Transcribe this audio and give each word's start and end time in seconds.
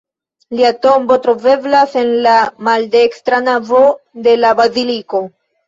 Lia 0.59 0.69
tombo 0.85 1.17
troveblas 1.25 1.93
en 2.01 2.09
la 2.29 2.35
maldekstra 2.69 3.43
navo 3.51 3.85
de 4.29 4.37
la 4.43 4.57
baziliko. 4.65 5.25